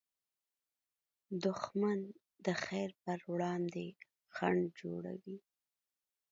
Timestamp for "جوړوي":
4.81-5.37